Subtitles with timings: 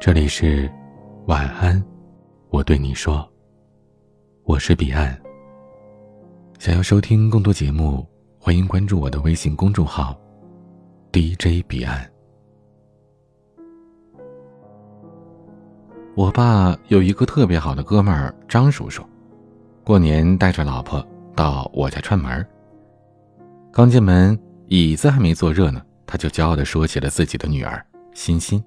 [0.00, 0.70] 这里是
[1.26, 1.82] 晚安，
[2.50, 3.28] 我对你说，
[4.44, 5.20] 我是彼岸。
[6.60, 8.06] 想要收听更多节目，
[8.38, 10.16] 欢迎关注我的微信公众号
[11.12, 12.08] DJ 彼岸。
[16.14, 19.02] 我爸有一个特别好的哥们儿张叔叔，
[19.82, 21.04] 过年带着老婆
[21.34, 22.46] 到我家串门
[23.72, 24.38] 刚进门，
[24.68, 27.84] 椅子还没坐热呢，他就骄傲的说起了自己的女儿
[28.14, 28.62] 欣欣。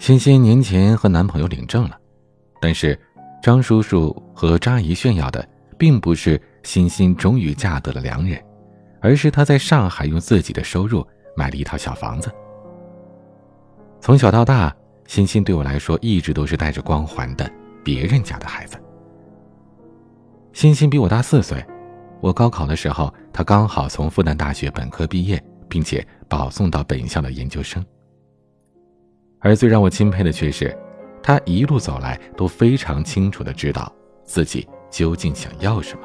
[0.00, 1.96] 欣欣年前和男朋友领证了，
[2.58, 2.98] 但是
[3.42, 5.46] 张叔叔和张姨炫耀的
[5.78, 8.42] 并不是欣欣终于嫁得了良人，
[9.02, 12.32] 而是她在上海用自己的收入买了一套小房子。
[14.00, 14.74] 从小到大，
[15.06, 17.48] 欣欣对我来说一直都是带着光环的
[17.84, 18.78] 别人家的孩子。
[20.54, 21.62] 欣欣比我大四岁，
[22.22, 27.84] 我高考的时候，她刚好从复旦大学本科毕业，并且保送到本校的研究生。
[29.40, 30.76] 而最让我钦佩的却是，
[31.22, 33.90] 他一路走来都非常清楚的知道
[34.22, 36.02] 自己究竟想要什么。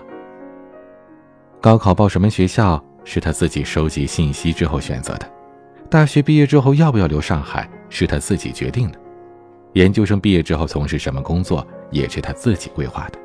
[1.62, 5.30] 高考报什么学校是他自己收集信息之后选择的，
[5.90, 9.00] 大学毕业之后要不要留上海是他自己决定的，
[9.74, 13.20] 研究生毕业之后从事什么工作也是他自己规划的。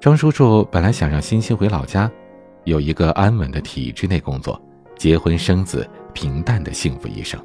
[0.00, 2.10] 张叔叔本来想让欣欣回老家，
[2.64, 4.60] 有一个安稳的体制内工作，
[4.96, 7.40] 结婚生子，平淡的幸福一生。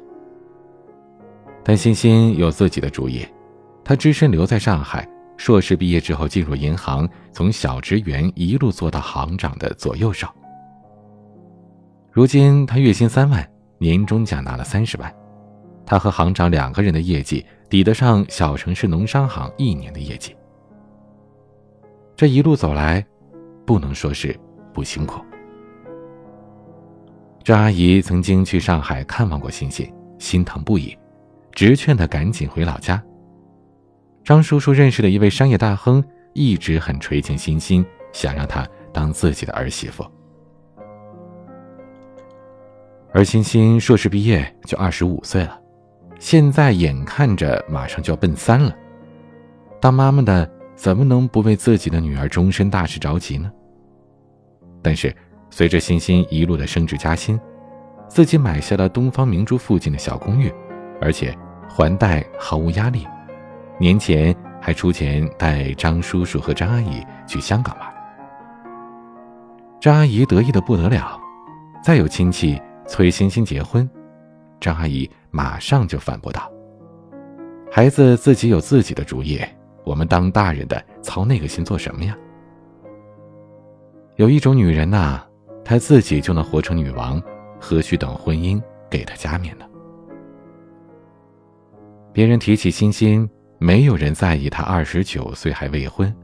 [1.64, 3.26] 但欣欣有自己的主意，
[3.84, 10.28] 她只身留在上海，硕士毕业之后进入银行，从小职员一路做到行长的左右手。
[12.10, 15.14] 如今他月薪三万，年终奖拿了三十万，
[15.86, 20.36] 他和行长两个人的业绩抵得上小城市农商行一年的业绩。
[22.14, 23.04] 这一路走来，
[23.64, 24.38] 不能说是
[24.74, 25.22] 不辛苦。
[27.42, 30.96] 张阿姨曾经去上海看望过欣欣，心疼不已。
[31.52, 33.02] 直劝他赶紧回老家。
[34.24, 36.02] 张叔叔认识的一位商业大亨
[36.32, 40.04] 一直很垂青欣欣，想让他当自己的儿媳妇。
[43.12, 45.60] 而欣欣硕士毕业就二十五岁了，
[46.18, 48.74] 现在眼看着马上就要奔三了，
[49.80, 53.52] 当妈妈的怎么能不为自己的女儿终身大事着急呢？
[54.80, 55.14] 但是
[55.50, 57.38] 随着欣欣一路的升职加薪，
[58.08, 60.50] 自己买下了东方明珠附近的小公寓。
[61.02, 61.36] 而且
[61.68, 63.06] 还贷毫无压力，
[63.78, 67.92] 年前还出钱带张叔叔和张阿姨去香港玩。
[69.80, 71.20] 张阿姨得意的不得了，
[71.82, 73.88] 再有亲戚催欣欣结婚，
[74.60, 76.48] 张阿姨马上就反驳道
[77.68, 79.40] ：“孩子自己有自己的主意，
[79.84, 82.16] 我们当大人的操那个心做什么呀？”
[84.14, 85.20] 有一种女人呐，
[85.64, 87.20] 她自己就能活成女王，
[87.58, 89.64] 何须等婚姻给她加冕呢？
[92.12, 93.28] 别人提起欣欣，
[93.58, 96.14] 没有人在意她二十九岁还未婚，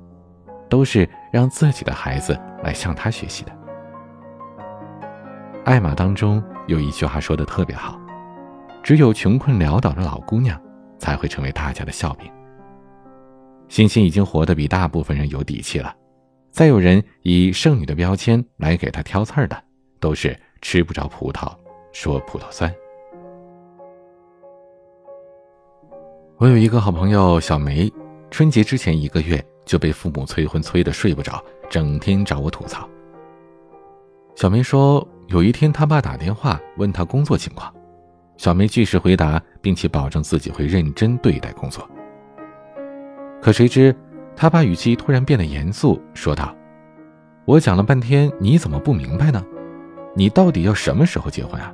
[0.69, 3.53] 都是让自己的孩子来向她学习的。
[5.65, 7.99] 艾玛当中有一句话说的特别好
[8.83, 10.61] ：“只有穷困潦倒的老姑娘，
[10.99, 12.31] 才会成为大家的笑柄。”
[13.69, 15.95] 欣欣已经活得比大部分人有底气了，
[16.51, 19.63] 再有人以剩女的标签来给她挑刺儿的，
[20.01, 21.51] 都是吃不着葡萄
[21.93, 22.71] 说葡萄酸。
[26.39, 27.93] 我有一个好朋友小梅，
[28.31, 32.89] 春节之前一个月就被父母催婚催得睡不着，整天找我吐槽。
[34.37, 37.75] 小梅说，有一天她爸打电话问她工作情况，
[38.37, 41.85] 小梅据实回答，并且保证自己会认真对待工作。
[43.43, 43.93] 可谁知，
[44.37, 46.55] 他爸语气突然变得严肃，说道
[47.47, 49.45] ：“我讲了半天，你怎么不明白呢？
[50.15, 51.73] 你到底要什么时候结婚啊？”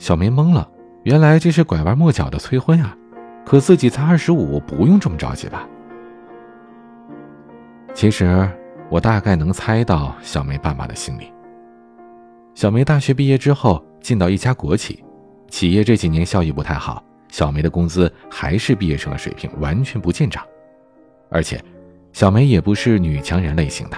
[0.00, 0.66] 小梅懵了。
[1.02, 2.94] 原来这是拐弯抹角的催婚啊！
[3.46, 5.66] 可自己才二十五，不用这么着急吧？
[7.94, 8.48] 其实
[8.90, 11.32] 我大概能猜到小梅爸妈的心理。
[12.54, 15.02] 小梅大学毕业之后进到一家国企，
[15.48, 20.44] 企业这几年效益不太好，小梅的工资还是毕业生的水平，完全不见涨。
[21.30, 21.58] 而且，
[22.12, 23.96] 小梅也不是女强人类型的，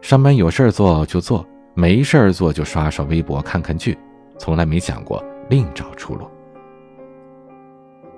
[0.00, 1.44] 上班有事做就做，
[1.74, 3.98] 没事做就刷刷微博、看看剧，
[4.38, 5.22] 从来没想过。
[5.48, 6.28] 另找出路。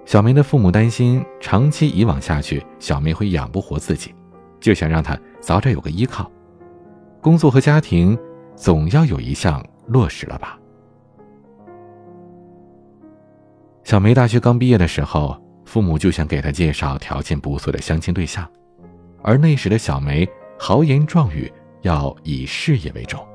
[0.05, 4.15] 小梅的父母担心长期以往下去，小梅会养不活自己，
[4.61, 6.31] 就想让她早点有个依靠。
[7.21, 8.17] 工作和家庭
[8.55, 10.57] 总要有一项落实了吧？
[13.83, 18.49] 小梅大学刚毕业的时候，父母就想给她介绍条件不错的相亲对象，
[19.23, 21.53] 而那时的小梅豪言壮语
[21.83, 23.27] 要以事业为重。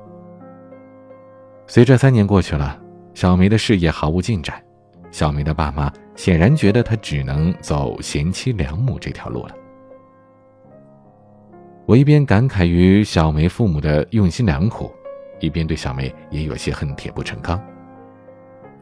[1.66, 2.81] 随着三年过去了。
[3.14, 4.62] 小梅的事业毫无进展，
[5.10, 9.54] 小梅的爸妈显然觉得她只能走贤妻良母这条路了。
[11.84, 14.90] 我一边感慨于小梅父母的用心良苦，
[15.40, 17.60] 一边对小梅也有些恨铁不成钢。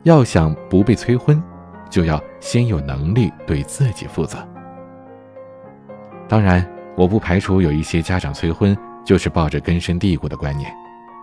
[0.04, 1.42] 要想不被催婚，
[1.90, 4.38] 就要先有能力对自己负责。
[6.28, 6.66] 当然，
[6.96, 10.72] 我不排除有一些家长催婚就是抱着根深蒂固的观念，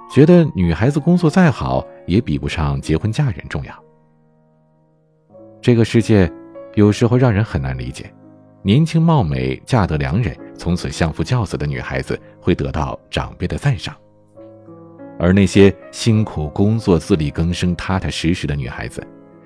[0.09, 3.83] 觉得女孩子工作再好也比不上结婚嫁人重要。
[5.61, 6.31] 这个世界，
[6.75, 8.11] 有时候让人很难理解：
[8.61, 13.95] 年轻貌美、嫁得良人、从此相夫教子的女孩子会得到长辈的赞赏，
[15.19, 19.05] 而那些辛苦工作、自力更生、踏踏实实的女孩子，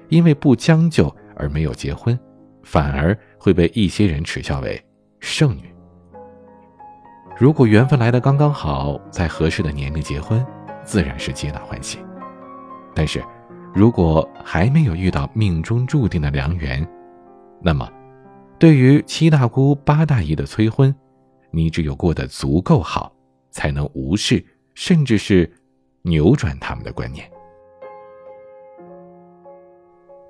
[0.09, 2.17] 因为不将就而没有结婚，
[2.61, 4.79] 反而会被一些人耻笑为
[5.19, 5.73] 剩女。
[7.41, 10.45] 如果缘分来得刚刚好，在合适的年龄结婚，
[10.83, 11.97] 自然是皆大欢喜。
[12.93, 13.19] 但是，
[13.73, 16.87] 如果还没有遇到命中注定的良缘，
[17.59, 17.89] 那么，
[18.59, 20.93] 对于七大姑八大姨的催婚，
[21.49, 23.11] 你只有过得足够好，
[23.49, 24.45] 才能无视，
[24.75, 25.51] 甚至是
[26.03, 27.27] 扭转他们的观念。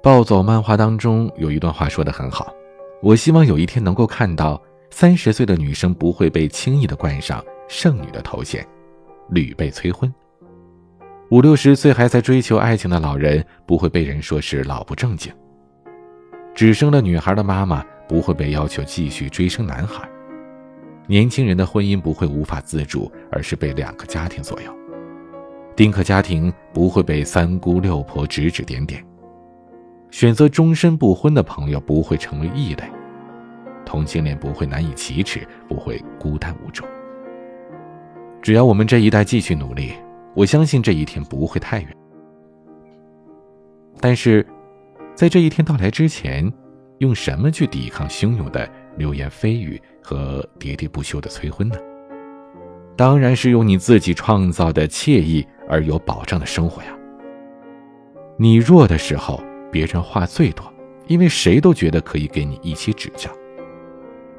[0.02, 2.54] 暴走漫画当中有一段话说的很好，
[3.04, 4.62] 我希望有一天能够看到
[5.02, 8.64] 三十岁的女生不会被轻易的冠上剩女的头衔，
[9.32, 10.14] 屡被催婚。
[11.32, 15.34] 五六十岁还在追求爱情的老人，不会被人说是老不正经；
[16.54, 20.08] 只生了女孩的妈妈，不会被要求继续追生男孩；
[21.08, 24.72] 年轻人的婚姻不会无法自主，而是被两个家庭左右；
[25.76, 29.02] 丁克家庭不会被三姑六婆指指点点；
[30.12, 32.84] 选择终身不婚的朋友不会成为异类；
[33.92, 36.86] 同性恋不会难以启齿，不会孤单无助。
[38.42, 39.92] 只要我们这一代继续努力。
[40.34, 41.94] 我相信这一天不会太远，
[44.00, 44.48] 但是，
[45.14, 46.50] 在这一天到来之前，
[47.00, 48.66] 用什么去抵抗汹涌的
[48.96, 51.76] 流言蜚语和喋喋不休的催婚呢？
[52.96, 56.98] 当然是用你自己创造的惬意而有保障的生活呀。
[58.38, 60.66] 你弱的时候，别人话最多，
[61.08, 63.30] 因为谁都觉得可以给你一些指教；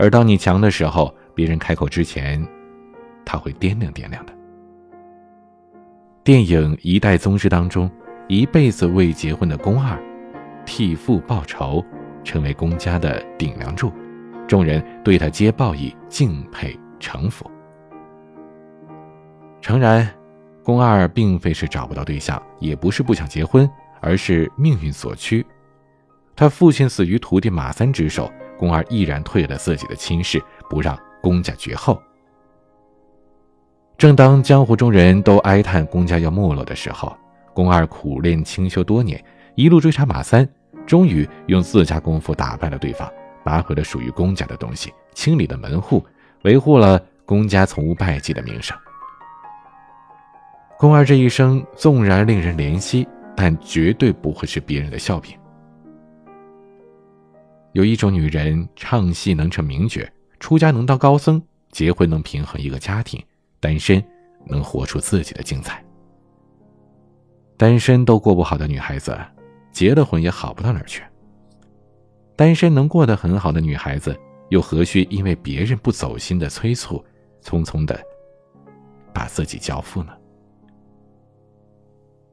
[0.03, 2.45] 而当你强的时候，别人开口之前，
[3.25, 4.33] 他会掂量掂量的。
[6.25, 7.89] 电影《一代宗师》当中，
[8.27, 9.97] 一辈子未结婚的宫二，
[10.67, 11.85] 替父报仇，
[12.25, 13.93] 成为宫家的顶梁柱，
[14.49, 17.49] 众人对他皆报以敬佩臣服。
[19.61, 20.13] 诚然，
[20.65, 23.71] 宫二并非是找不到对象，也不是不想结婚，
[24.01, 25.47] 而是命运所趋。
[26.43, 28.29] 他父亲死于徒弟马三之手，
[28.59, 32.03] 宫二毅然退了自己的亲事，不让宫家绝后。
[33.97, 37.17] 正当江湖中人都哀叹宫家要没落的时候，
[37.55, 39.25] 宫二苦练清修多年，
[39.55, 40.45] 一路追查马三，
[40.85, 43.09] 终于用自家功夫打败了对方，
[43.45, 46.05] 拔回了属于宫家的东西，清理了门户，
[46.43, 48.77] 维护了宫家从无败绩的名声。
[50.77, 53.07] 宫二这一生纵然令人怜惜，
[53.37, 55.39] 但绝对不会是别人的笑柄。
[57.73, 60.07] 有一种女人，唱戏能成名角，
[60.39, 63.23] 出家能当高僧，结婚能平衡一个家庭。
[63.61, 64.03] 单身
[64.45, 65.83] 能活出自己的精彩。
[67.57, 69.17] 单身都过不好的女孩子，
[69.71, 71.03] 结了婚也好不到哪儿去。
[72.35, 74.19] 单身能过得很好的女孩子，
[74.49, 77.03] 又何须因为别人不走心的催促，
[77.41, 77.99] 匆匆的
[79.15, 80.13] 把自己交付呢？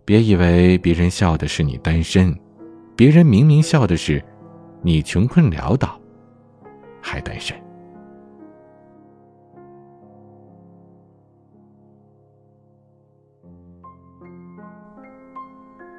[0.04, 2.36] 别以为别人笑的是你单身，
[2.96, 4.24] 别人明明笑的是
[4.82, 6.00] 你穷困潦倒，
[7.02, 7.56] 还单身。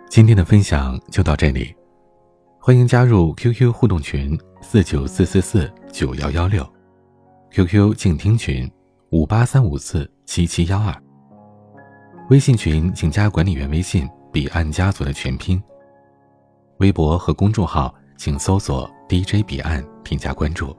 [0.09, 1.75] 今天的分享就到这里，
[2.59, 6.67] 欢迎加入 QQ 互动群四九四四四九幺幺六
[7.53, 8.69] ，QQ 静听群
[9.11, 10.95] 五八三五四七七幺二，
[12.31, 15.63] 微信群请加管理员微信彼岸家族的全拼，
[16.79, 20.77] 微博和公众号请搜索 DJ 彼岸添加关注。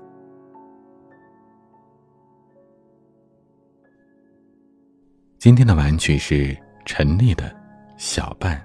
[5.40, 6.56] 今天的晚曲是
[6.86, 7.52] 陈粒的
[7.98, 8.64] 小半。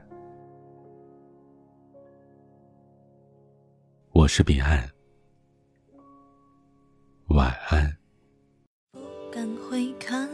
[4.13, 4.87] 我是彼岸，
[7.29, 7.97] 晚安。
[8.93, 9.01] 不
[9.33, 10.29] 敢回看，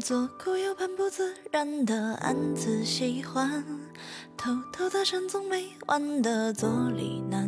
[0.00, 3.62] 左顾右盼，不自然的暗自喜欢，
[4.36, 7.47] 偷偷的深总没完的坐立难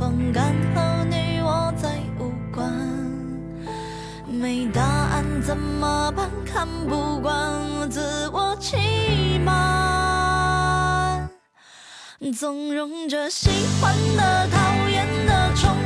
[0.00, 2.72] 风干后，你我再无关。
[4.26, 6.30] 没答案怎么办？
[6.46, 11.28] 看不惯自我欺瞒，
[12.34, 15.76] 纵容着喜欢的、讨厌的、宠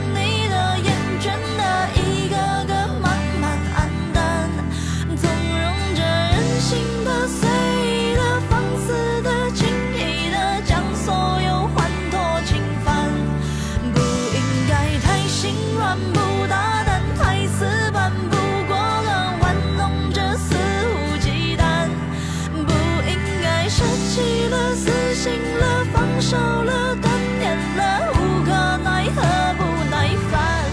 [23.76, 28.52] 舍弃了，死心了，放手了，断念了，无可
[28.84, 29.20] 奈何，
[29.58, 30.70] 不耐烦，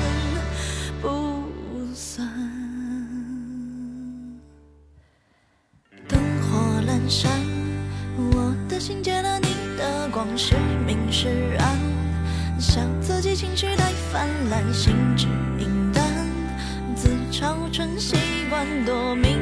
[1.01, 2.27] 不算。
[6.08, 7.31] 灯火阑珊，
[8.17, 9.48] 我的心借了你
[9.79, 10.53] 的光，是
[10.86, 11.27] 明是
[11.58, 11.79] 暗，
[12.60, 15.25] 笑自己情绪太泛滥，心智
[15.58, 16.03] 阴淡，
[16.96, 18.15] 自嘲成习
[18.51, 19.39] 惯，多敏